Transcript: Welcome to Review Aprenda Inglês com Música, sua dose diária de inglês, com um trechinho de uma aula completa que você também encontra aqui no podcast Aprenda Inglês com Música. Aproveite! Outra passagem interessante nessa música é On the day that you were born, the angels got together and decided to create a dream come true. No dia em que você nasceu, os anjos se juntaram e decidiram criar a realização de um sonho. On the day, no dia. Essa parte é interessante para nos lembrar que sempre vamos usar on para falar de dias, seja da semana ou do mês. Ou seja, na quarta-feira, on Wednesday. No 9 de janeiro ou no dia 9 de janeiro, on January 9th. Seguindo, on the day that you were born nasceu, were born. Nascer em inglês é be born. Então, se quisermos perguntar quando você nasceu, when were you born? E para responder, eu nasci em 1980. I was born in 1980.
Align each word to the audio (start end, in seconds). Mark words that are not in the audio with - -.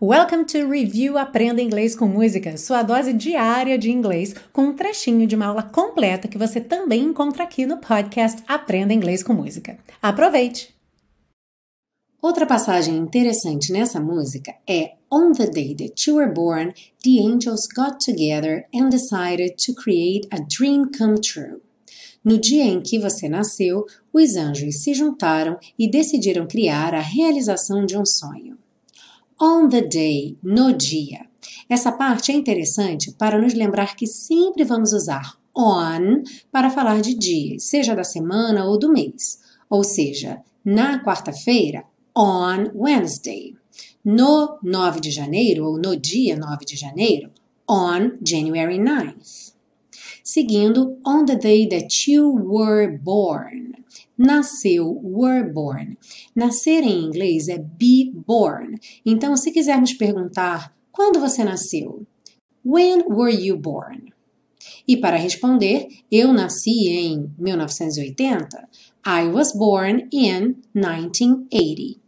Welcome 0.00 0.44
to 0.44 0.70
Review 0.70 1.18
Aprenda 1.18 1.60
Inglês 1.60 1.96
com 1.96 2.06
Música, 2.06 2.56
sua 2.56 2.84
dose 2.84 3.12
diária 3.12 3.76
de 3.76 3.90
inglês, 3.90 4.32
com 4.52 4.66
um 4.66 4.72
trechinho 4.72 5.26
de 5.26 5.34
uma 5.34 5.46
aula 5.46 5.64
completa 5.64 6.28
que 6.28 6.38
você 6.38 6.60
também 6.60 7.02
encontra 7.02 7.42
aqui 7.42 7.66
no 7.66 7.78
podcast 7.78 8.40
Aprenda 8.46 8.94
Inglês 8.94 9.24
com 9.24 9.32
Música. 9.32 9.76
Aproveite! 10.00 10.72
Outra 12.22 12.46
passagem 12.46 12.96
interessante 12.96 13.72
nessa 13.72 13.98
música 13.98 14.54
é 14.68 14.92
On 15.12 15.32
the 15.32 15.48
day 15.48 15.74
that 15.74 16.08
you 16.08 16.18
were 16.18 16.32
born, 16.32 16.72
the 17.02 17.18
angels 17.20 17.66
got 17.66 17.98
together 17.98 18.68
and 18.72 18.90
decided 18.90 19.56
to 19.66 19.74
create 19.74 20.28
a 20.30 20.38
dream 20.38 20.92
come 20.96 21.20
true. 21.20 21.60
No 22.24 22.38
dia 22.38 22.62
em 22.62 22.80
que 22.80 23.00
você 23.00 23.28
nasceu, 23.28 23.84
os 24.12 24.36
anjos 24.36 24.80
se 24.80 24.94
juntaram 24.94 25.58
e 25.76 25.90
decidiram 25.90 26.46
criar 26.46 26.94
a 26.94 27.00
realização 27.00 27.84
de 27.84 27.98
um 27.98 28.06
sonho. 28.06 28.57
On 29.40 29.68
the 29.68 29.82
day, 29.82 30.36
no 30.42 30.72
dia. 30.72 31.24
Essa 31.68 31.92
parte 31.92 32.32
é 32.32 32.34
interessante 32.34 33.12
para 33.12 33.40
nos 33.40 33.54
lembrar 33.54 33.94
que 33.94 34.04
sempre 34.04 34.64
vamos 34.64 34.92
usar 34.92 35.38
on 35.56 36.24
para 36.50 36.70
falar 36.70 37.00
de 37.00 37.14
dias, 37.14 37.62
seja 37.62 37.94
da 37.94 38.02
semana 38.02 38.64
ou 38.64 38.76
do 38.76 38.92
mês. 38.92 39.38
Ou 39.70 39.84
seja, 39.84 40.42
na 40.64 41.04
quarta-feira, 41.04 41.84
on 42.16 42.70
Wednesday. 42.74 43.54
No 44.04 44.58
9 44.60 44.98
de 44.98 45.12
janeiro 45.12 45.66
ou 45.66 45.78
no 45.78 45.96
dia 45.96 46.36
9 46.36 46.64
de 46.64 46.74
janeiro, 46.74 47.30
on 47.68 48.18
January 48.20 48.78
9th. 48.78 49.52
Seguindo, 50.24 50.98
on 51.06 51.26
the 51.26 51.36
day 51.36 51.68
that 51.68 52.10
you 52.10 52.28
were 52.28 52.98
born 52.98 53.67
nasceu, 54.16 55.00
were 55.02 55.50
born. 55.52 55.96
Nascer 56.34 56.82
em 56.82 57.04
inglês 57.04 57.48
é 57.48 57.58
be 57.58 58.12
born. 58.14 58.78
Então, 59.04 59.36
se 59.36 59.50
quisermos 59.50 59.92
perguntar 59.92 60.74
quando 60.90 61.20
você 61.20 61.44
nasceu, 61.44 62.06
when 62.64 63.04
were 63.08 63.32
you 63.32 63.56
born? 63.56 64.12
E 64.86 64.96
para 64.96 65.16
responder, 65.16 65.88
eu 66.10 66.32
nasci 66.32 66.88
em 66.88 67.30
1980. 67.38 68.68
I 69.06 69.28
was 69.28 69.52
born 69.52 70.08
in 70.12 70.56
1980. 70.74 72.07